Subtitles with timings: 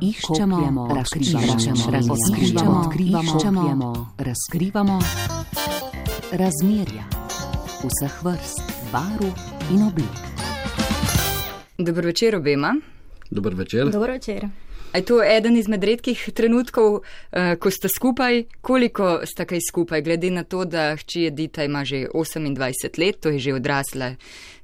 [0.00, 1.56] Iščemo, razkrivamo,
[1.92, 4.98] razkrivamo, odkrivamo, razkrivamo
[6.32, 7.04] razmerja
[7.82, 9.26] vseh vrst, barv
[9.70, 10.16] in oblik.
[11.78, 12.74] Dobro večer obema.
[13.30, 13.90] Dober večer.
[13.90, 14.48] Dobro večer.
[14.92, 17.00] A je to eden izmed redkih trenutkov,
[17.32, 18.44] eh, ko sta skupaj?
[18.60, 23.28] Koliko sta kaj skupaj, glede na to, da hči Edita ima že 28 let, to
[23.28, 24.14] je že odrasla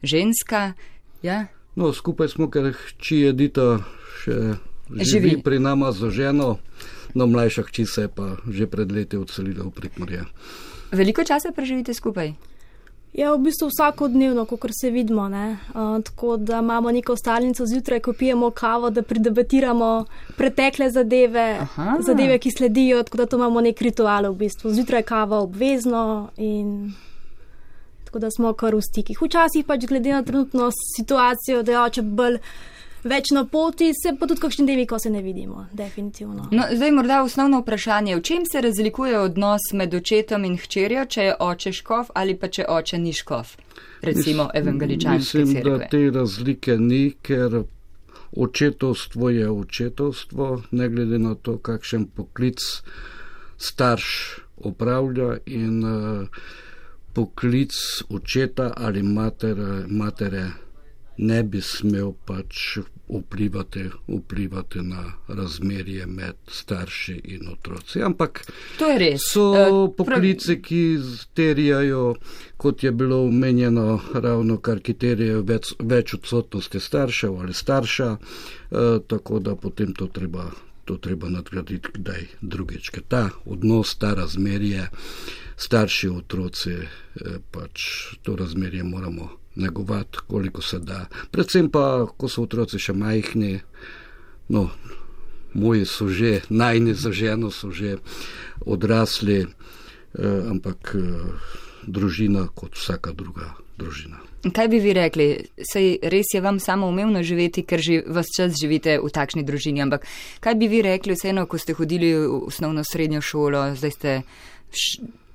[0.02, 0.72] ženska?
[1.22, 1.46] Ja?
[1.74, 3.84] No, skupaj smo, ker hči Edita
[4.24, 4.56] še
[4.90, 5.42] živi, Živi.
[5.42, 6.58] pri nama za ženo,
[7.14, 10.24] no mlajša hči se je pa že pred leti odselila v Prekmorje.
[10.92, 12.32] Veliko časa preživite skupaj?
[13.16, 15.28] Ja, v bistvu vsakodnevno, kot se vidimo.
[15.28, 15.56] ne.
[15.74, 20.04] Uh, tako da imamo neko stalnico zjutraj, ko pijemo kavo, da predebatiramo
[20.36, 21.96] pretekle zadeve, Aha.
[22.06, 23.02] zadeve, ki sledijo.
[23.02, 24.70] Tako da to imamo nek ritual v bistvu.
[24.70, 26.92] Zjutraj kava obvezno in
[28.04, 29.18] tako da smo kar v stikih.
[29.22, 32.38] Včasih pač glede na trenutno situacijo, da je oče bolj
[33.06, 36.48] več na poti, se pa tudi kakšni dnevi, ko se ne vidimo, definitivno.
[36.52, 41.28] No, zdaj morda osnovno vprašanje, v čem se razlikuje odnos med očetom in hčerjo, če
[41.28, 43.56] je oče škof ali pa če oče ni škof,
[44.02, 45.88] recimo evangeličanske Mislim, da cerkve.
[45.90, 47.62] te razlike ni, ker
[48.36, 52.60] očetovstvo je očetovstvo, ne glede na to, kakšen poklic
[53.56, 56.28] starš opravlja in uh,
[57.12, 57.72] poklic
[58.08, 60.50] očeta ali matere, matere
[61.18, 62.78] ne bi smel pač
[63.08, 68.02] vplivati, vplivati na razmerje med starši in otroci.
[68.02, 68.44] Ampak
[68.78, 69.20] To je res.
[69.32, 70.98] So Eh, poklici, ki
[71.34, 72.14] terjajo,
[72.56, 78.98] kot je bilo omenjeno, ravno kar ki terjajo več, več odsotnosti staršev ali starša, eh,
[79.06, 80.50] tako da potem to treba,
[80.84, 82.90] to treba nadgraditi kdaj drugič.
[82.90, 84.88] Ker ta odnos, ta razmerje,
[85.56, 87.80] starši, otroci, eh, pač
[88.22, 91.06] to razmerje moramo negovati, koliko se da.
[91.30, 93.60] Predvsem pa, ko so otroci še majhni,
[94.48, 94.68] no,
[95.54, 97.96] moji so že, najni za ženo so že
[98.66, 101.04] odrasli, eh, ampak eh,
[101.86, 104.20] družina kot vsaka druga družina.
[104.52, 105.26] Kaj bi vi rekli?
[105.72, 109.82] Sej res je vam samo umevno živeti, ker že vse čas živite v takšni družini,
[109.82, 110.06] ampak
[110.40, 114.12] kaj bi vi rekli vseeno, ko ste hodili v osnovno srednjo šolo, zdaj ste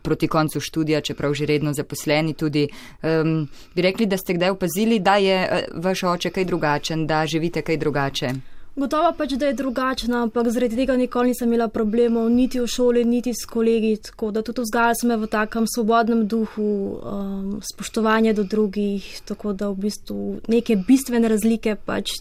[0.01, 2.67] proti koncu študija, čeprav že redno zaposleni tudi,
[3.03, 7.25] um, bi rekli, da ste kdaj opazili, da je eh, vaš oče kaj drugačen, da
[7.25, 8.33] živite kaj drugače?
[8.75, 13.03] Gotovo pač, da je drugačna, ampak zaradi tega nikoli nisem imela problemov, niti v šoli,
[13.05, 13.97] niti s kolegi.
[14.07, 19.51] Tako da tudi vzgajala sem me v takem svobodnem duhu, um, spoštovanja do drugih, tako
[19.53, 22.15] da v bistvu neke bistvene razlike pač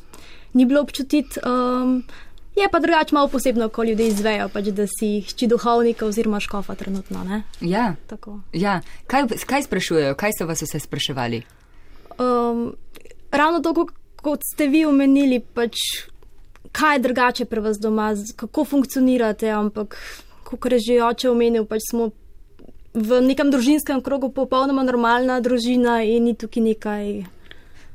[0.54, 1.38] ni bilo občutiti.
[1.46, 2.02] Um,
[2.56, 6.74] je pa drugače malo posebno, ko ljudje izvejo, pač, da si hči duhovnika oziroma škofa
[6.74, 7.24] trenutno.
[7.24, 7.42] Ne?
[7.60, 8.40] Ja, Tako.
[8.52, 8.80] ja.
[9.06, 11.42] Kaj, kaj sprašujejo, kaj so vas vse spraševali?
[12.18, 12.74] Um,
[13.30, 13.74] ravno to,
[14.22, 15.76] kot- ste vi omenili, pač,
[16.72, 19.96] kaj je drugače pri vas doma, kako funkcionirate, ampak
[20.44, 22.10] kot je že oče omenil, pač smo
[22.94, 27.04] v nekem družinskem krogu popolnoma normalna družina in ni tukaj nekaj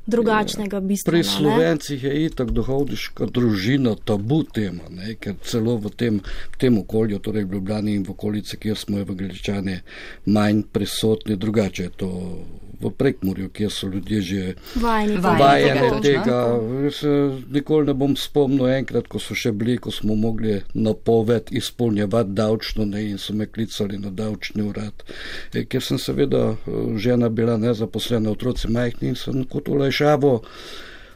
[0.08, 1.24] drugačnega, Pri bistvenega.
[1.24, 1.32] ne.
[1.32, 5.16] slovencih je itak duhovniška družina tabu tema, ne?
[5.20, 6.22] ker celo v tem,
[6.54, 9.80] v tem okolju, torej v Ljubljani in v okolici, kjer smo evangeličani
[10.26, 12.12] manj prisotni, drugače je to
[12.82, 16.92] v Prekmurju, kjer so ljudje že Vajeni, Vajeni tega, tega.
[16.92, 22.36] Se nikoli ne bom spomnil enkrat, ko so še bili, ko smo mogli napoved izpolnjevati
[22.36, 25.06] davčno ne, in so me klicali na davčni urad.
[25.54, 30.42] E, ker sem seveda eh, žena bila nezaposlena, otroci majhni in sem kot olajšavo.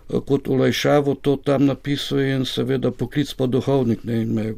[0.09, 4.03] eh, Kot olajšavo to tam napisal in seveda poklic pa duhovnik.
[4.03, 4.55] Ne, in me je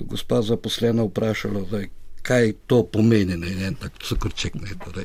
[0.00, 1.86] gospa zaposlena vprašala, zdaj,
[2.22, 3.36] kaj to pomeni.
[3.36, 4.54] Ne, in en tak cukrček.
[4.54, 5.04] Ne, torej,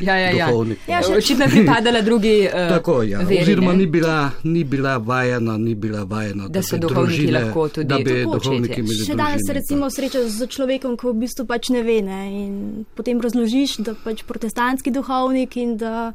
[0.00, 0.46] Ja, ja, ja.
[0.46, 0.78] duhovnik.
[0.88, 2.34] Ja, še- Očitno je pripadala drugi.
[2.44, 3.02] Uh, Tako.
[3.04, 3.18] Ja.
[3.20, 3.78] veri, Oziroma ne?
[3.78, 7.86] ni bila, ni bila vajena, ni bila vajena, Da so bi duhovniki družine, lahko tudi
[7.86, 11.68] da bi duhovniki imeli Še danes se recimo srečaš z človekom, ko v bistvu pač
[11.68, 12.52] ne ve ne, in
[12.92, 16.12] potem razložiš, da pač protestantski duhovnik in da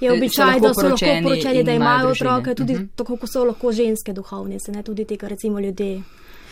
[0.00, 2.30] je So običaj, lahko da so lahko poročeni poročeni, in da imajo družine.
[2.30, 2.84] otroke, tudi Mhm.
[2.96, 6.02] tako, kot so lahko ženske duhovnice, ne, tudi tega recimo ljudje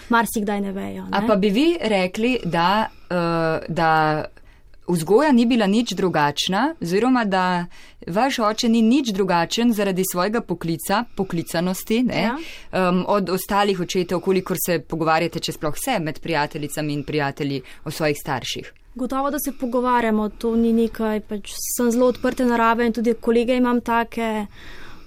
[0.08, 1.04] marsikdaj ne vejo.
[1.04, 1.26] A Ne.
[1.26, 3.16] pa bi vi rekli, da, uh,
[3.68, 4.24] da
[4.88, 7.66] vzgoja ni bila nič drugačna, oziroma da
[8.08, 12.36] vaš oče ni nič drugačen zaradi svojega poklica, poklicanosti ne, Ja.
[12.90, 17.90] um, od ostalih očetov, kolikor se pogovarjate, če sploh vse med prijateljicami in prijatelji o
[17.90, 18.72] svojih starših.
[18.96, 23.56] Gotovo, da se pogovarjamo, to ni nekaj, pač sem zelo odprte narave in tudi kolege
[23.60, 24.46] imam take.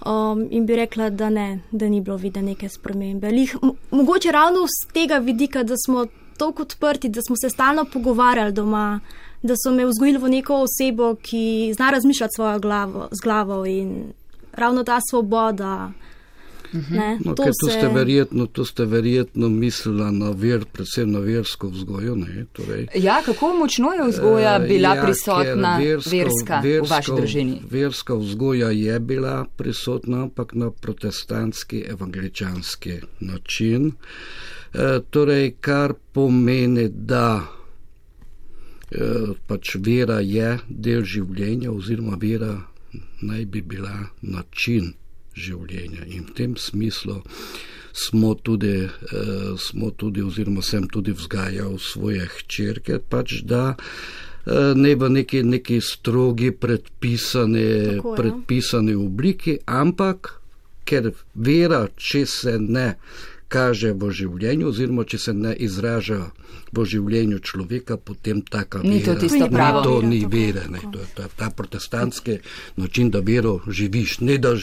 [0.06, 3.32] Um, in bi rekla, da ne, da ni bilo videti neke spremembe.
[3.34, 6.06] Lih, mo- mogoče ravno z tega vidika, da smo
[6.38, 9.00] tako odprti, da smo se stalno pogovarjali doma,
[9.42, 14.14] da so me vzgojili v neko osebo, ki zna razmišljati svojo glavo, z glavo in
[14.54, 15.92] ravno ta svoboda.
[16.72, 21.68] Ne, No, to se- ste verjetno, tu ste verjetno mislila na ver, predvsem na versko
[21.70, 22.88] vzgojo, ne, torej.
[22.96, 27.62] Ja, kako močno je vzgoja Eh, bila ja, prisotna versko- verska v vaši versko- družini?
[27.72, 33.92] Verska vzgoja je bila prisotna, ampak na protestantski, evangeličanski način.
[34.74, 37.42] E, torej, kar pomeni, da
[38.92, 39.06] e,
[39.48, 42.62] pač vera je del življenja, oziroma vera
[43.22, 44.94] naj bi bila način
[45.36, 46.06] življenja.
[46.08, 47.22] In v tem smislu
[47.94, 48.90] smo tudi, eh,
[49.58, 55.82] smo tudi oziroma sem tudi vzgajal svoje hčerke, pač da eh, ne v neki, neki
[55.82, 58.16] strogi predpisane, Tako, ja.
[58.16, 60.40] predpisane obliki, ampak
[60.86, 62.96] ker vera, če se ne
[63.50, 66.30] kaže v življenju, oziroma če se ne izraža
[66.70, 69.82] v življenju človeka, potem taka Ni to vera, tisto ni pravo.
[69.82, 72.36] To Vera, ni vere, ne, to je ta, ta protestantski
[72.76, 74.54] način, da vero živiš, ne da,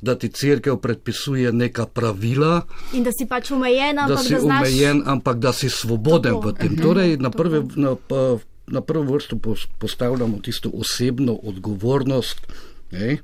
[0.00, 4.40] da ti crkev predpisuje neka pravila, In da si pač omejen, da ampak si da
[4.40, 4.60] znaš.
[4.62, 6.44] omejen, ampak da si svoboden Tako.
[6.46, 6.76] v tem.
[6.76, 8.36] Torej, na, prve, na, pa-
[8.68, 12.44] na prvo vrsto pos- postavljamo tisto osebno odgovornost,
[12.92, 13.18] ne,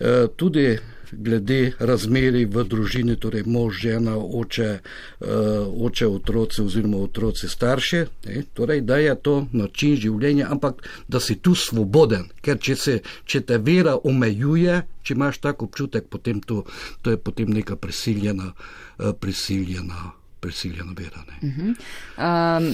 [0.00, 0.78] eh, tudi
[1.18, 5.26] glede razmeri v družini, torej mož, žena, oče, eh,
[5.88, 11.38] oče otroci oziroma otroci starše, ne, torej, da je to način življenja, ampak da si
[11.40, 16.64] tu svoboden, ker če, se, če te vera omejuje, če imaš tak občutek, potem to,
[17.02, 18.52] to je potem neka prisiljena,
[18.98, 21.24] eh, prisiljena, prisiljena vera.
[21.26, 21.74] Ne.
[22.16, 22.72] Um,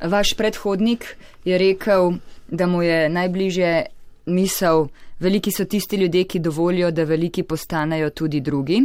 [0.00, 3.86] vaš predhodnik je rekel, da mu je najbližje
[4.26, 4.88] misel,
[5.20, 8.82] veliki so tisti ljudje, ki dovolijo, da veliki postanejo tudi drugi.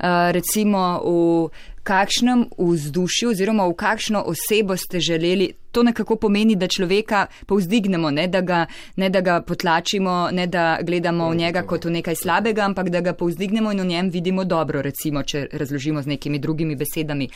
[0.00, 1.50] Uh, recimo, v
[1.84, 8.26] kakšnem vzdušju oziroma v kakšno osebo ste želeli, to nekako pomeni, da človeka povzdignemo, ne
[8.28, 8.66] da ga,
[8.96, 13.00] ne da ga potlačimo, ne da gledamo v njega kot v nekaj slabega, ampak da
[13.00, 17.28] ga povzdignemo in v njem vidimo dobro, recimo, če razložimo z nekimi drugimi besedami.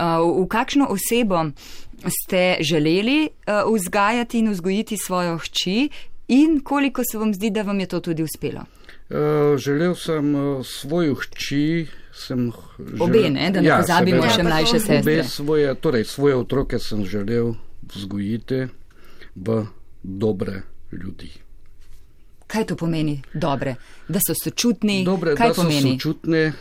[0.00, 1.50] Uh, v kakšno osebo
[2.00, 5.88] ste želeli uh, vzgajati in vzgojiti svojo hči
[6.28, 8.60] in koliko se vam zdi, da vam je to tudi uspelo?
[9.10, 9.16] Uh,
[9.56, 11.86] želel sem uh, svojo hči.
[12.12, 14.34] Sem želel, Obe, ne, da ne ja, pozabimo seveda.
[14.34, 14.98] še mlajše sestre.
[14.98, 17.54] Obe svoje, torej svoje otroke sem želel
[17.94, 18.66] vzgojiti
[19.34, 19.66] v
[20.02, 20.62] dobre
[20.92, 21.30] ljudi.
[22.46, 23.74] Kaj to pomeni dobre?
[24.08, 25.04] Da so sočutni?
[25.04, 25.92] Dobre, Kaj da so pomeni?
[25.92, 26.52] sočutni, eh,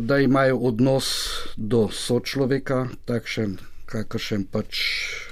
[0.00, 1.06] da imajo odnos
[1.56, 3.56] do sočloveka, takšen,
[3.86, 5.29] kakršen pač eh,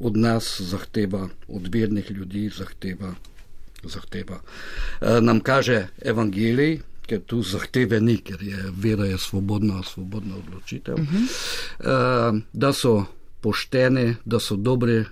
[0.00, 3.14] od nas zahteva, od vernih ljudi zahteva.
[3.84, 4.40] zahteva.
[5.00, 10.94] Eh, Nam kaže evangelij, ker tu zahteve ni, ker je vera je svobodna, svobodna odločitev,
[10.94, 12.42] uh -huh.
[12.52, 13.04] da so
[13.40, 15.04] pošteni, da so dobri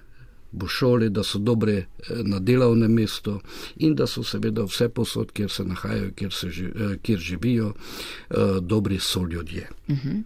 [0.52, 1.86] v šoli, da so dobre eh,
[2.24, 3.40] na delovnem mestu
[3.76, 8.36] in da so seveda vse posod, kjer se nahajajo, kjer, se, eh, kjer živijo, eh,
[8.60, 9.68] dobri so ljudje.
[9.88, 10.22] Uh -huh.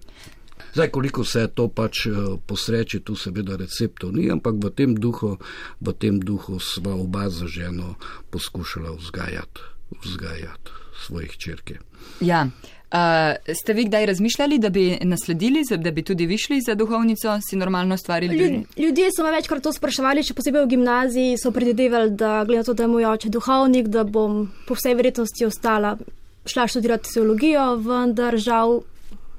[0.77, 2.13] Zdaj, koliko se to pač eh,
[2.47, 5.39] posreči, tu seveda receptov ni, ampak v tem duhu,
[5.81, 7.95] v tem duhu sva oba za ženo
[8.29, 9.63] poskušala vzgajati,
[10.05, 10.75] vzgajati
[11.07, 11.79] svojih črke.
[12.21, 12.45] Ja.
[12.93, 17.39] Uh, ste vi kdaj razmišljali, da bi nasledili, da bi tudi vi šli za duhovnico,
[17.41, 18.37] si normalno stvarili?
[18.37, 22.61] Ljud, ljudje so me večkrat to spraševali, še posebej v gimnaziji, so predvidevali, da glede
[22.61, 25.97] na to, da je moj oče duhovnik, da bom po vsej verjetnosti ostala,
[26.45, 28.83] šla študirati teologijo, vendar žal,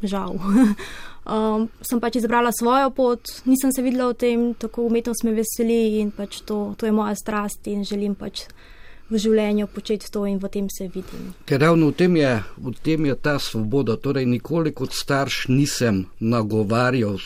[0.01, 0.41] žal.
[1.27, 5.99] Um, sem pač izbrala svojo pot, nisem se videla v tem, tako umetnost me veseli
[5.99, 8.45] in pač to, to je moja strast in želim pač
[9.11, 11.33] v življenju početi to in v tem se vidim.
[11.47, 13.97] Ker ravno v tem, je, v tem je ta svoboda.
[13.99, 17.19] Torej, nikoli kot starš nisem nagovarjal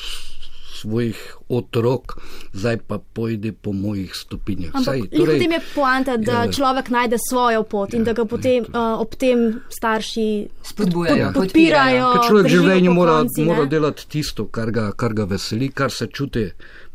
[0.82, 1.18] svojih
[1.50, 2.18] otrok,
[2.54, 4.74] zdaj pa pojdi po mojih stopinjah.
[4.74, 8.06] Ampak Saj, torej, v tem je poanta, da je- človek najde svojo pot in Ja,
[8.06, 10.28] da ga potem uh, ob tem starši
[10.64, 12.08] Spodbujajo, pod- podpirajo.
[12.14, 15.92] Ker človek v življenju mora, pokonci, mora delati tisto, kar ga, kar ga veseli, kar
[15.92, 16.48] se čuti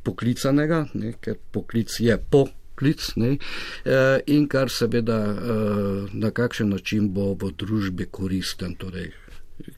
[0.03, 3.37] poklicanega, ne, ker poklic je poklic ne,
[3.85, 5.39] eh, in kar seveda eh,
[6.13, 8.75] na kakšen način bo v družbi koristen.
[8.75, 9.11] Torej,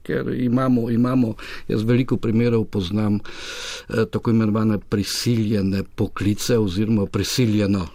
[0.02, 1.34] Ker imamo, imamo,
[1.68, 7.86] jaz veliko primerov poznam eh, tako imenovane prisiljene poklice oziroma prisiljena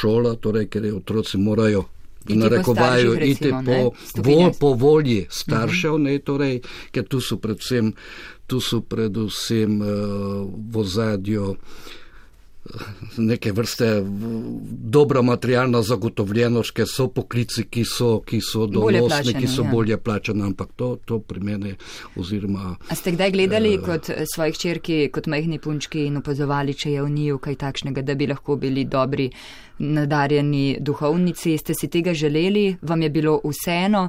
[0.00, 1.84] šola, torej, ker je otroci morajo
[2.28, 4.50] po narekovaju starših, iti po, vol, stopinje.
[4.60, 6.02] po volji staršev, uh -huh.
[6.02, 7.92] ne, torej, ker tu so predvsem,
[8.46, 9.88] tu so predvsem uh,
[10.72, 11.56] v ozadju
[13.16, 14.02] neke vrste
[14.68, 19.70] dobra materialna zagotovljenost, ker so poklici, ki so, ki so donosni, ki so ja.
[19.70, 21.74] bolje plačani, ampak to, to pri meni
[22.16, 26.92] oziroma A ste kdaj gledali kot eh, svojih črki, kot majhni punčki in opazovali, če
[26.92, 29.30] je v njiju kaj takšnega, da bi lahko bili dobri,
[29.78, 31.56] nadarjeni duhovnici?
[31.58, 34.08] Ste si tega želeli, vam je bilo vseeno?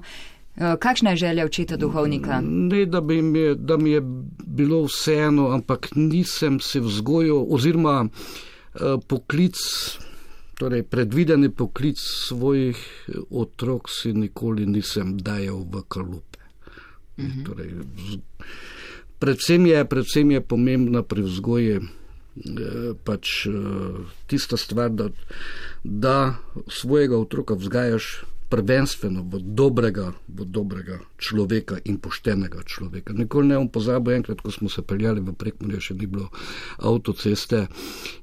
[0.59, 2.41] Kakšna je želja očeta duhovnika?
[2.43, 4.01] Ne, da, bi mi, da mi je
[4.45, 8.07] bilo vseeno, ampak nisem se vzgojil oziroma
[9.07, 9.57] poklic
[10.59, 12.75] Torej, predvideni poklic svojih
[13.31, 16.43] otrok si nikoli nisem dajal v kalupe.
[17.15, 17.43] Mhm.
[17.47, 17.69] torej,
[19.19, 21.83] predvsem, je, predvsem je pomembna pri vzgoji eh,
[23.03, 25.07] pač, eh, tista stvar, da,
[25.83, 26.35] da
[26.67, 33.13] svojega otroka vzgajaš prvenstveno v dobrega, v dobrega človeka in poštenega človeka.
[33.13, 36.33] Nikoli ne bom pozabil, enkrat, ko smo se peljali v prekmurje, še ni bilo
[36.81, 37.67] avtoceste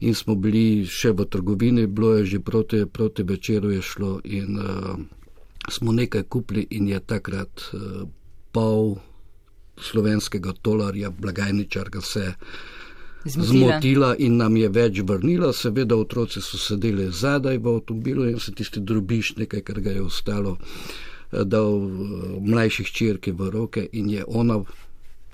[0.02, 4.58] in smo bili še v trgovini, bilo je že proti, proti večeru je šlo in
[4.58, 4.98] uh,
[5.70, 8.10] smo nekaj kupili in je takrat uh,
[8.50, 8.98] pol
[9.78, 12.34] slovenskega tolarja, blagajničar ga se
[13.26, 15.52] zmotila in nam je več vrnila.
[15.52, 20.02] Seveda, otroci so sedeli zadaj v avtomobilu in se tisti drobiš nekaj, kar ga je
[20.02, 24.62] ostalo, eh, dal eh, mlajših črke v roke in je ona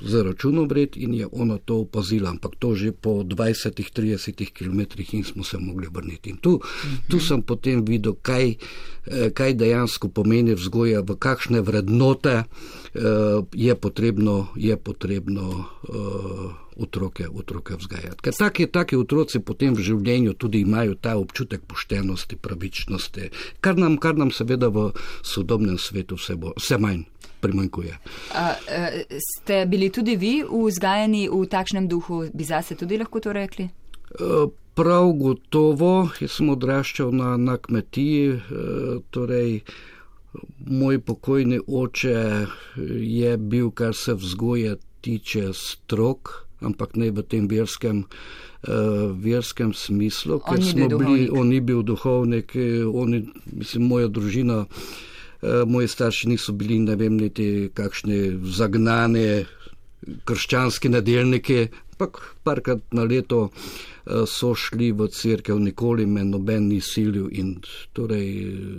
[0.02, 4.80] za računom vred in je ona to opazila, ampak to že po 20-30 km
[5.12, 6.30] in smo se mogli vrniti.
[6.30, 6.58] In tu,
[7.08, 8.56] tu sem potem videl, kaj,
[9.06, 12.44] eh, kaj dejansko pomeni vzgoja, v kakšne vrednote
[13.54, 18.22] je potrebno, je potrebno uh, otroke, otroke vzgajati.
[18.22, 23.98] Ker taki, taki otroci potem v življenju tudi imajo ta občutek poštenosti, pravičnosti, kar nam,
[23.98, 24.90] kar nam seveda v
[25.22, 27.04] sodobnem svetu vse, bo, vse manj
[27.42, 27.94] primanjkuje.
[28.38, 33.34] A, a, ste bili tudi vi vzgajani v takšnem duhu, bi zase tudi lahko to
[33.34, 33.68] rekli?
[34.72, 38.38] Prav gotovo, jaz sem odraščal na, na kmetiji,
[39.12, 39.60] torej
[40.66, 42.46] moj pokojni oče
[43.00, 48.04] je bil, kar se vzgoje tiče, strok, ampak ne v tem verskem,
[48.62, 52.54] verskem smislu, ker smo bili, on ni bil duhovnik,
[52.86, 53.16] on,
[53.50, 54.66] mislim, moja družina.
[55.42, 58.18] Eh, moji starši niso bili, ne vem, niti kakšne
[58.54, 59.44] zagnane
[60.24, 61.64] krščanske nedeljnike,
[61.94, 67.56] ampak parkrat na leto eh, so šli v crkev, nikoli me noben ni silil in
[67.92, 68.28] torej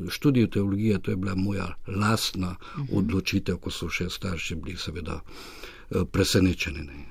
[0.08, 2.96] študij teologije, to je bila moja lastna mhm.
[2.96, 6.88] odločitev, ko so še starši bili seveda eh, presenečeni.
[6.88, 7.06] Ne,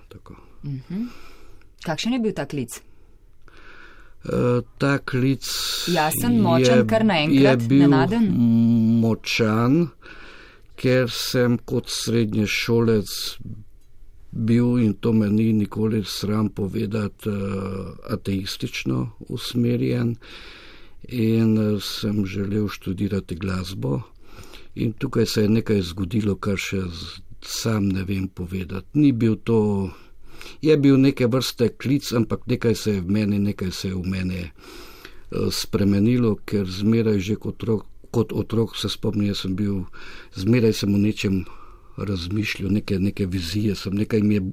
[0.63, 1.05] mhm.
[1.83, 2.83] Kakšen je bil ta klic?
[4.79, 5.45] ta klic.
[5.89, 8.29] Jasen, močen, je, kar naenkrat, je bil nenaden.
[9.03, 9.89] močan,
[10.79, 13.11] ker sem kot srednje šolec
[14.33, 17.31] bil in to me ni nikoli sram povedati,
[18.11, 20.17] ateistično usmerjen
[21.09, 24.01] in sem želel študirati glasbo.
[24.75, 26.87] In tukaj se je nekaj zgodilo, kar še
[27.45, 28.89] sam ne vem povedati.
[28.95, 29.91] Ni bil to
[30.63, 34.05] je bil neke vrste klic, ampak nekaj se je v meni, nekaj se je v
[34.07, 34.51] meni eh,
[35.51, 39.85] spremenilo, ker zmeraj že kot otrok, kot otrok se spomnim, jaz sem bil,
[40.37, 41.45] zmeraj sem o nečem
[41.97, 44.47] razmišljal, neke, neke vizije, sem nekaj mi je.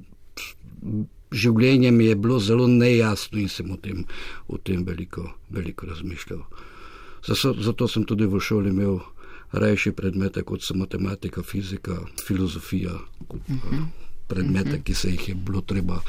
[1.30, 4.02] Življenje mi je bilo zelo nejasno in sem o tem,
[4.50, 6.40] o tem veliko, veliko razmišljal.
[7.22, 8.98] Zato, zato sem tudi v šoli imel
[9.52, 12.98] rajši predmete kot so matematika, fizika, filozofija.
[13.28, 16.00] Kot, uh -huh predmete, ki se jih je bilo treba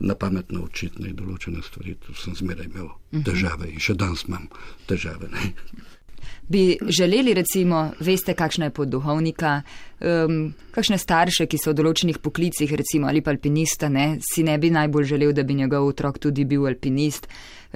[0.00, 1.96] na pamet naučiti, ne določene stvari.
[2.06, 2.88] Tu sem zmeraj imel
[3.26, 4.48] težave in še danes imam
[4.90, 5.30] težave.
[5.32, 5.52] Ne.
[6.48, 9.62] Bi želeli, recimo, veste, kakšna je pot duhovnika,
[10.00, 14.54] um, kakšne starše, ki so v določenih poklicih, recimo ali pa alpinista, ne, si ne
[14.58, 17.26] bi najbolj želel, da bi njegov otrok tudi bil alpinist.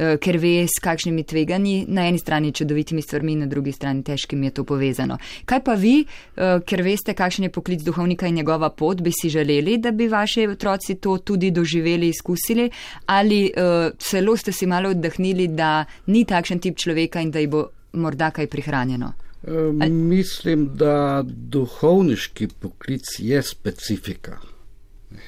[0.01, 4.47] Eh, ker ve, s kakšnimi tveganji, na eni strani čudovitimi stvarmi, na drugi strani težkimi
[4.47, 5.19] je to povezano.
[5.45, 6.05] Kaj pa vi,
[6.37, 10.09] eh, ker veste, kakšen je poklic duhovnika in njegova pot, bi si želeli, da bi
[10.09, 12.71] vaši otroci to tudi doživeli, izkusili,
[13.07, 17.47] ali uh, celo ste si malo oddahnili, da ni takšen tip človeka in da ji
[17.47, 19.13] bo morda kaj prihranjeno?
[19.47, 19.91] Ali?
[19.91, 24.39] Mislim, da duhovniški poklic je specifika.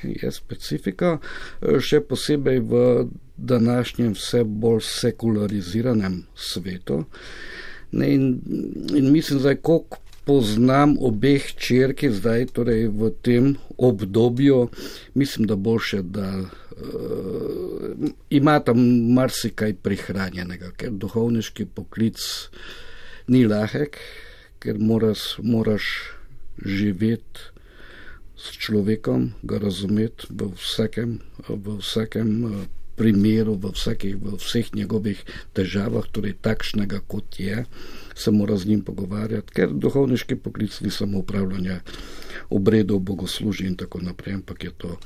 [0.02, 1.16] Je specifika,
[1.80, 2.82] še posebej v
[3.36, 7.04] današnjem vse bolj sekulariziranem svetu.
[7.92, 8.28] Ne, in,
[8.94, 14.68] in mislim, da koliko poznam obeh črki zdaj, torej v tem obdobju,
[15.14, 16.48] mislim, da boljše, da uh,
[18.30, 18.78] ima tam
[19.14, 22.22] marsikaj prihranjenega, ker duhovniški poklic
[23.26, 23.98] ni lahek,
[24.62, 25.88] ker moraš, moraš
[26.62, 27.50] živeti
[28.38, 32.62] s človekom, ga razumeti v vsakem, v vsakem uh,
[32.96, 35.22] primeru, v, vsakih, v vseh njegovih
[35.52, 37.64] težavah, torej takšnega, kot je,
[38.14, 41.80] se mora z njim pogovarjati, ker duhovniški poklic ni samo upravljanje
[42.50, 44.98] obredov, bogoslužij in tako naprej, ampak je to,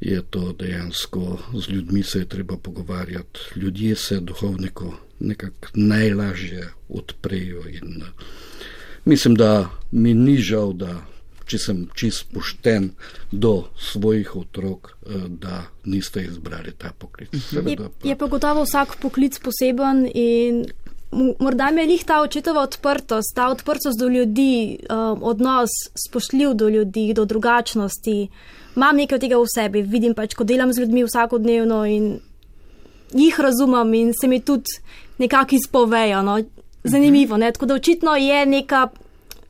[0.00, 3.40] je to dejansko z ljudmi se je treba pogovarjati.
[3.56, 8.02] Ljudje se duhovniku nekako najlažje odprejo in
[9.04, 11.06] mislim, da mi ni žal, da
[11.46, 12.90] če sem čist pošten
[13.30, 17.32] do svojih otrok, uh, da niste izbrali ta poklic.
[17.32, 17.44] Mhm.
[17.50, 20.66] Seveda, je, je pa gotovo vsak poklic poseben in
[21.38, 25.70] morda me je lih ta očetova odprtost, ta odprtost do ljudi, um, odnos
[26.08, 28.28] spoštljiv do ljudi, do drugačnosti.
[28.76, 32.18] Imam nekaj tega v sebi, vidim pač, ko delam z ljudmi vsakodnevno in
[33.14, 34.80] jih razumem in se mi tudi
[35.18, 36.22] nekako izpovejo.
[36.22, 36.38] No.
[36.84, 37.52] Zanimivo, ne?
[37.52, 38.88] tako da očitno je neka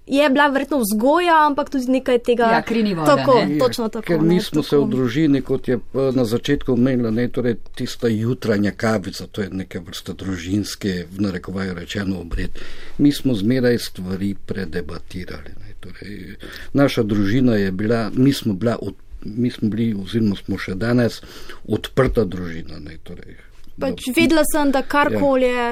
[0.07, 2.51] je bila verjetno vzgoja, ampak tudi nekaj tega.
[2.53, 3.17] Ja, krini voda.
[3.17, 3.59] Tako, ne?
[3.59, 4.07] točno tako.
[4.07, 8.09] Ker mi smo se v družini, kot je eh, na začetku omenila, ne, torej tista
[8.09, 12.55] jutranja kavica, to je neke vrste družinske, v narekovaju rečeno, obred.
[12.99, 15.57] Mi smo zmeraj stvari predebatirali.
[15.65, 16.37] Ne, torej,
[16.73, 18.95] naša družina je bila, mi smo, bila od,
[19.25, 21.19] mi smo bili, oziroma smo še danes,
[21.67, 22.79] odprta družina.
[22.79, 23.41] Ne, torej,
[23.81, 25.69] pač videla sem, da karkoli je.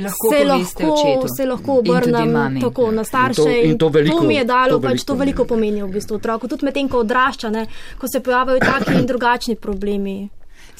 [0.00, 2.90] Lahko se lahko, se lahko obrnem tako ja.
[2.90, 3.42] na starše.
[3.42, 5.82] In to, in to, veliko, to mi je dalo, to pač veliko, to veliko pomeni
[5.82, 6.48] v bistvu otroku.
[6.48, 7.66] Tudi medtem, ko odrašča, ne,
[7.98, 10.18] ko se pojavljajo taki in drugačni problemi.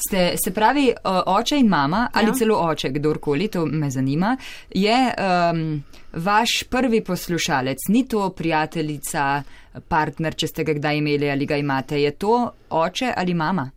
[0.01, 2.33] Ste, se pravi, oče in mama, ali ja.
[2.33, 4.35] celo oče, kdorkoli, to me zanima,
[4.73, 9.43] je um, vaš prvi poslušalec, ni to prijateljica,
[9.87, 13.69] partner, če ste ga kdaj imeli ali ga imate, je to oče ali mama?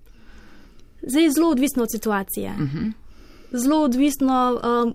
[1.07, 2.51] Zdaj je zelo odvisno od situacije.
[2.51, 2.79] Uh mhm.
[2.79, 2.93] -huh.
[3.53, 4.61] Zelo odvisno.
[4.85, 4.95] Um,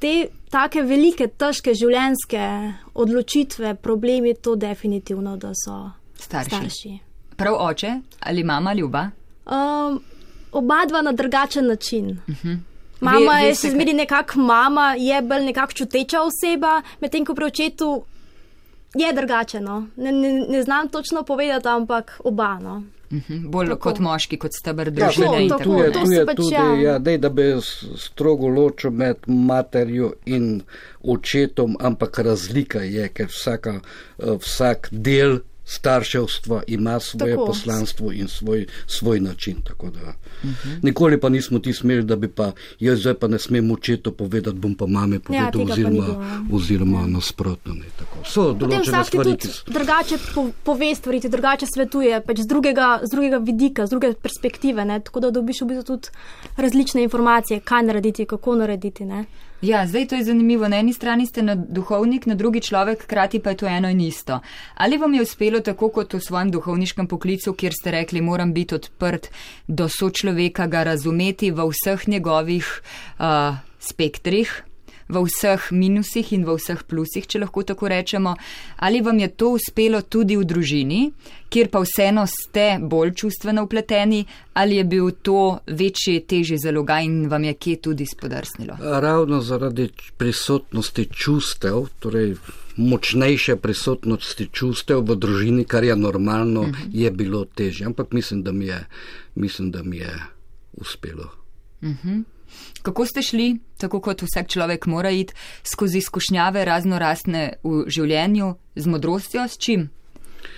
[0.00, 2.44] te take velike, težke življenjske
[2.94, 5.76] odločitve, problemi, to definitivno, da so
[6.18, 6.56] starši.
[6.56, 6.96] starši.
[7.36, 9.10] Prav oče ali mama ljuba?
[9.46, 10.00] Um,
[10.52, 12.10] oba dva na drugačen način.
[12.10, 12.48] Uh mhm.
[12.48, 12.58] -huh.
[13.00, 17.44] Mama ve, je se zmeri nekako mama, je bolj nekako čuteča oseba, medtem ko pri
[17.44, 18.02] očetu
[18.94, 19.60] je drugače.
[19.60, 19.86] No.
[19.96, 22.58] Ne, ne, ne znam točno povedati, ampak oba.
[22.58, 22.82] No.
[23.10, 23.80] Uhum, bolj tako.
[23.88, 25.42] kot moški, kot stebr družine.
[25.48, 26.66] Ja, tu je, tu je pač tudi, ja.
[26.78, 27.48] Ja, dej, da bi
[27.98, 30.60] strogo ločil med materjo in
[31.02, 35.40] očetom, ampak razlika je, ker vsaka, eh, vsak del
[35.70, 37.46] starševstva ima svoje Tako.
[37.46, 39.56] poslanstvo in svoj, svoj način.
[39.64, 39.94] Da, uh
[40.42, 40.78] -huh.
[40.82, 44.56] Nikoli pa nismo ti smeli, da bi pa jaz zdaj pa ne smem očetu povedati,
[44.56, 46.06] bom pa mame ja, povedal ja, oziroma,
[46.52, 47.74] oziroma nasprotno.
[48.24, 49.48] So določene stvari, ki.
[49.66, 54.84] Drugače po, pove stvari, drugače svetuje, pač z drugega, z drugega vidika, z druge perspektive,
[54.84, 55.00] ne?
[55.00, 56.08] tako da dobiš v bistvu tudi
[56.56, 59.04] različne informacije, kaj narediti, kako narediti.
[59.04, 59.24] Ne?
[59.62, 60.68] Ja, zdaj to je zanimivo.
[60.68, 64.00] Na eni strani ste na duhovnik, na drugi človek, krati pa je to eno in
[64.00, 64.40] isto.
[64.74, 68.74] Ali vam je uspelo tako kot v svojem duhovniškem poklicu, kjer ste rekli, moram biti
[68.74, 69.30] odprt
[69.66, 72.66] do sočloveka, ga razumeti v vseh njegovih
[73.18, 74.62] uh, spektrih,
[75.10, 78.36] v vseh minusih in v vseh plusih, če lahko tako rečemo.
[78.78, 81.00] Ali vam je to uspelo tudi v družini,
[81.50, 84.22] kjer pa vseeno ste bolj čustveno upleteni,
[84.54, 88.78] ali je bil to večji, težji zalogaj in vam je kje tudi spodrsnilo?
[88.80, 92.36] Ravno zaradi prisotnosti čustev, torej
[92.76, 96.76] močnejše prisotnosti čustev v družini, kar je normalno, uh mhm.
[96.76, 96.90] -huh.
[96.92, 97.86] je bilo težje.
[97.86, 98.86] Ampak mislim, da mi je,
[99.34, 100.12] mislim, da mi je
[100.72, 101.28] uspelo.
[101.82, 102.08] Uh mhm.
[102.08, 102.24] -huh.
[102.82, 108.54] Kako ste šli, tako kot vsak človek mora iti, skozi izkušnjave razno rastne v življenju,
[108.76, 109.90] z modrostjo, s čim?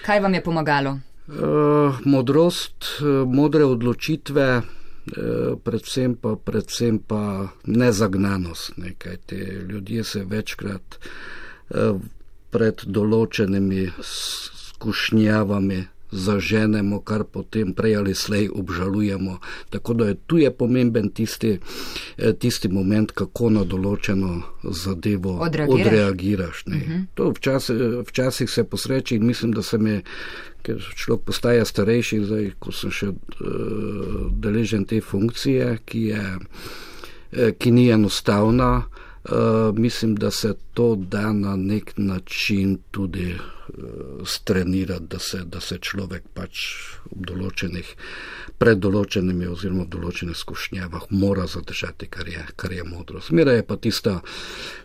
[0.07, 0.99] Kaj vam je pomagalo?
[1.27, 8.77] Uh, modrost, uh, modre odločitve, uh, predvsem, pa, predvsem pa nezagnanost.
[8.77, 10.99] Nekaj te ljudje se večkrat
[12.53, 15.81] pred določenimi skušnjavami
[16.13, 19.39] zaženemo, kar potem prej ali slej obžalujemo.
[19.71, 21.59] Tako da je tu je pomemben tisti,
[22.19, 25.81] eh, tisti moment, kako na določeno zadevo odreagiraš.
[25.81, 26.93] odreagiraš uh mhm.
[26.93, 27.07] -huh.
[27.15, 27.77] To včasih,
[28.09, 30.03] včasih se posreči in mislim, da se mi,
[30.63, 33.17] ker človek postaja starejši, zdaj, ko sem še uh,
[34.31, 36.39] deležen te funkcije, ki, je,
[37.33, 38.85] uh, ki ni enostavna.
[39.25, 43.39] Uh, mislim, da se to da na nek način tudi
[44.27, 46.65] strenirati, da se, da se človek pač
[47.11, 47.95] v določenih,
[48.59, 53.23] pred določenimi oziroma v določenih skušnjavah mora zadržati, kar je, kar je modro.
[53.23, 54.19] Zmeraj je pa tista,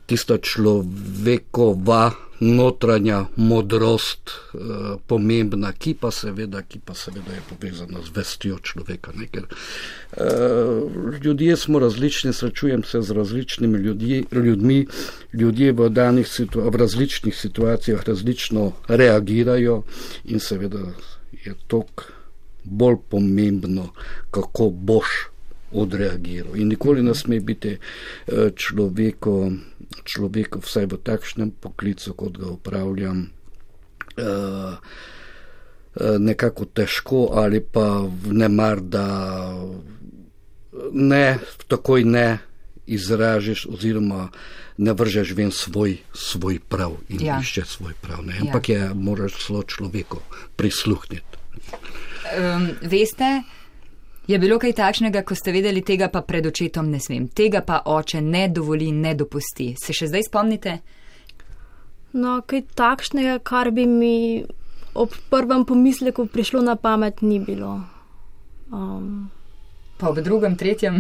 [0.07, 4.61] tista človekova notranja modrost uh,
[5.07, 9.11] pomembna, ki pa, seveda, ki pa seveda je povezana z vestjo človeka.
[9.17, 9.27] Ne?
[9.31, 14.85] Ker uh, ljudje smo različni, srečujem se z različnimi ljudje, ljudmi,
[15.33, 19.83] ljudje v, situ, v različnih situacijah različno reagirajo
[20.25, 20.83] in seveda
[21.45, 22.11] je tok
[22.63, 23.89] bolj pomembno,
[24.31, 25.07] kako boš
[25.71, 26.55] odreagiral.
[26.55, 29.51] In nikoli ne sme biti eh, človeko,
[30.03, 33.29] človeko vsaj v takšnem poklicu, kot ga upravljam,
[34.17, 39.07] eh, eh, nekako težko ali pa v nemar, da
[40.91, 42.27] ne, takoj ne
[42.87, 44.29] izražiš oziroma
[44.77, 47.33] ne vržeš ven svoj, svoj prav in Ja.
[47.33, 47.39] ja.
[47.41, 48.25] iščeš svoj prav.
[48.25, 48.39] Ne?
[48.41, 50.19] Ampak je, moraš celo človeku
[50.55, 51.37] prisluhniti.
[52.37, 53.41] Um, veste,
[54.27, 57.81] je bilo kaj takšnega, ko ste vedeli, tega pa pred očetom ne smem, tega pa
[57.85, 59.73] oče ne dovoli, ne dopusti.
[59.79, 60.77] Se še zdaj spomnite?
[62.17, 64.43] No, kaj takšnega, kar bi mi
[64.97, 67.81] ob prvem pomisleku prišlo na pamet, ni bilo.
[68.71, 69.29] Um,
[69.97, 70.99] Pa v drugem, tretjem.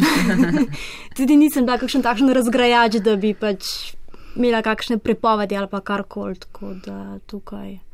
[1.17, 3.93] tudi nisem bila kakšen takšen razgrajač, da bi pač
[4.37, 7.86] imela kakšne prepovedi ali pa karkoli, tako da tukaj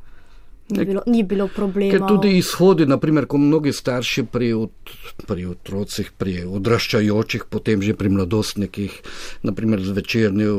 [0.73, 1.93] ni Nek- bilo, ni bilo problema.
[1.93, 4.93] Ker tudi izhodi, naprimer, ko mnogi starši pri, od,
[5.27, 8.97] pri otrocih, pri odraščajočih, potem že pri mladostnikih,
[9.45, 10.49] naprimer zvečerni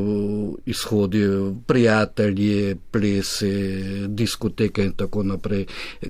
[0.65, 1.23] izhodi,
[1.67, 3.53] prijatelji, plesi,
[4.07, 5.65] diskoteke in tako naprej,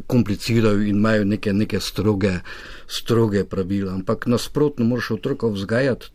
[0.07, 2.37] komplicirajo in imajo neke, neke stroge,
[2.87, 3.93] stroge pravila.
[3.93, 6.11] Ampak nasprotno moraš otroka vzgajati.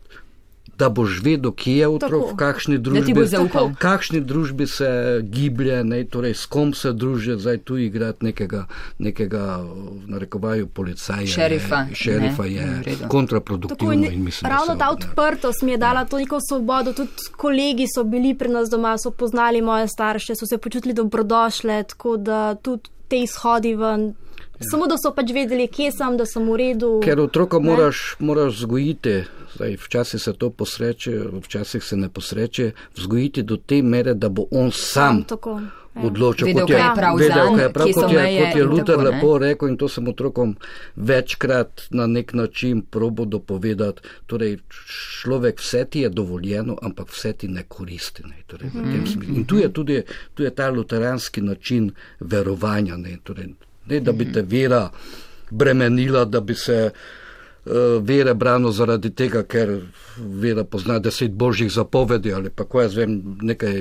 [0.81, 2.33] Da boš vedel, kje je otrok, Tako.
[2.33, 4.89] v kakšni družbi, v kakšni družbi se
[5.23, 8.65] giblje, ne, torej s kom se druži, zdaj tu igrati nekega,
[8.97, 11.27] nekega v narekovaju policaja.
[11.27, 12.67] Šerifa, je, šerifa ne, je.
[12.85, 14.91] Tako kontraproduktivno in in mislim, ravno ta ne.
[14.91, 16.93] odprtost mi je dala to neko svobodo.
[16.93, 21.83] Tudi kolegi so bili pri nas doma, so poznali moje starše, so se počutili dobrodošle,
[21.83, 24.13] tako da tudi te izhodi ven.
[24.61, 26.99] Samo da so pač vedeli, kje sem, da sem v redu.
[27.03, 27.65] Ker otroka Ne.
[27.65, 29.23] moraš, moraš vzgojiti,
[29.55, 34.45] zdaj, včasih se to posreče, včasih se ne posreče, vzgojiti do te mere, da bo
[34.51, 35.59] on sam tako.
[35.95, 36.01] ja.
[36.03, 38.63] odločil, Vedel, kot je, je prav vedel, zanj, kaj je prav, kot je, kot je
[38.63, 39.09] Luther tako, ne.
[39.09, 40.55] lepo rekel in to sem otrokom
[40.95, 44.01] večkrat na nek način probo dopovedati.
[44.25, 44.57] Torej,
[45.21, 48.23] človek vse ti je dovoljeno, ampak vse ti ne koristi.
[48.23, 49.35] Ne, torej, tem smislu.
[49.35, 50.01] in tu je tudi
[50.33, 52.97] tu je ta luteranski način verovanja.
[52.97, 53.49] Ne, torej,
[53.91, 54.85] ne da bi te vera
[55.51, 59.75] bremenila, da bi se uh, vere brano zaradi tega, ker
[60.17, 63.77] vera pozna deset božjih zapovedi ali pa ko jaz vem nekaj,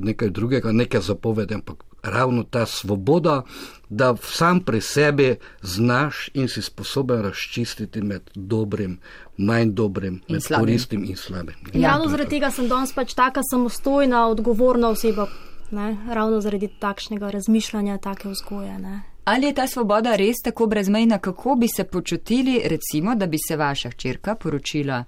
[0.00, 3.42] nekaj drugega, neke zapovedi, ampak ravno ta svoboda,
[3.88, 8.98] da sam pri sebi znaš in si sposoben razčistiti med dobrim,
[9.36, 10.64] manj dobrim, In med slabim.
[10.64, 11.54] koristnim in slabim.
[11.74, 15.26] Ja, ravno zaradi tega sem danes pač taka samostojna, odgovorna oseba.
[15.70, 15.96] Ne?
[16.08, 18.78] Ravno zaradi takšnega razmišljanja, take vzgoje.
[18.78, 19.02] Ne?
[19.30, 23.56] Ali je ta svoboda res tako brezmejna, kako bi se počutili, recimo, da bi se
[23.56, 25.04] vaša hčerka poročila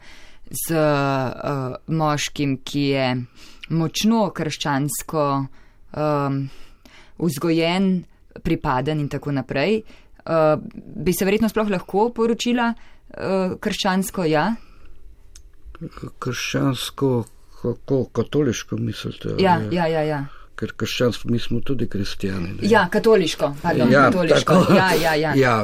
[0.46, 3.06] z uh, moškim, ki je
[3.74, 6.36] močno krščansko um,
[7.18, 7.88] vzgojen,
[8.42, 9.80] pripaden in tako naprej?
[10.22, 10.54] Uh,
[10.96, 14.44] bi se verjetno sploh lahko poročila uh, krščansko, ja?
[16.22, 17.10] Krščansko,
[17.62, 19.34] kako katoliško mislite?
[19.42, 19.74] Ja, je?
[19.80, 20.06] ja, ja.
[20.12, 20.22] ja.
[20.62, 22.52] Ker krščanstvo, mi smo tudi kristijani.
[22.54, 22.68] ne?
[22.70, 24.54] Ja, katoliško, pardon, ja, katoliško.
[24.54, 24.74] tako.
[24.78, 25.32] Ja, ja, ja.
[25.34, 25.56] ja,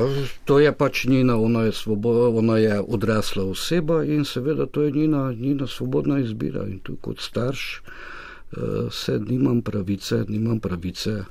[0.45, 4.91] to je pač njena, ona je, svobo, ona je odrasla oseba in seveda to je
[4.91, 6.67] njena, njena svobodna izbira.
[6.67, 11.23] In tu kot starš uh, se nimam pravice, nimam pravice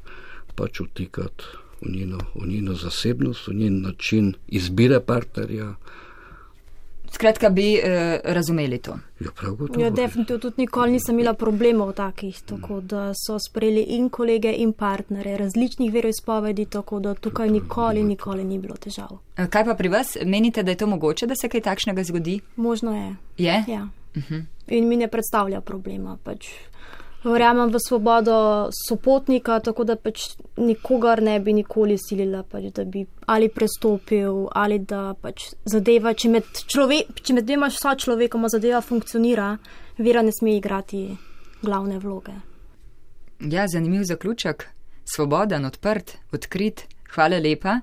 [0.56, 1.43] pač vtikati
[1.82, 5.73] v njeno, v njeno zasebnost, v njen način izbire partnerja.
[7.12, 7.89] Skratka, bi uh,
[8.24, 8.91] razumeli to.
[9.20, 9.82] Ja, prav gotovo.
[9.84, 14.74] Ja, definitivno tudi nikoli nisem imela problemov takih, tako da so sprejeli in kolege in
[14.74, 19.17] partnere različnih veroizpovedi, tako da tukaj nikoli, nikoli ni bilo težav.
[19.38, 20.17] Eh, Kaj pa pri vas?
[20.26, 22.39] Menite, da je to mogoče, da se kaj takšnega zgodi?
[22.56, 23.15] Možno je.
[23.38, 23.63] Je?
[23.67, 23.88] Ja.
[24.67, 26.17] In mi ne predstavlja problema.
[26.24, 26.48] Pač.
[27.23, 33.01] Verjamem v svobodo sopotnika, tako da pač nikogar ne bi nikoli silila, pač, da bi
[33.25, 39.56] ali prestopil, ali da pač zadeva, če med, člove, če med dvema sočlovekoma zadeva funkcionira,
[39.97, 41.08] vera ne sme igrati
[41.65, 42.38] glavne vloge.
[43.49, 44.67] Ja, zanimiv zaključek.
[45.08, 46.86] Svoboden, odprt, odkrit.
[47.15, 47.80] Hvala lepa,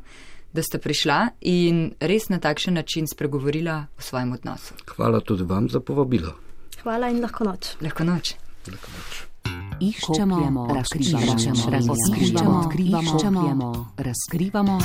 [0.53, 1.18] da ste prišla
[1.51, 4.79] in res na takšen način spregovorila o svojem odnosu.
[4.94, 6.37] Hvala tudi vam za povabilo.
[6.83, 7.75] Hvala in lahko noč.
[7.83, 8.35] Lahko noč.
[9.81, 14.79] Iščemo, Kopljemo, razkrivamo, razkrivamo, razkrivamo, odkrivamo, iščemo, razkrivamo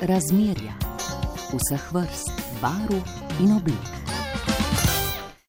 [0.00, 0.74] razmerja
[1.54, 2.98] vseh vrst, barv
[3.40, 4.03] in oblik.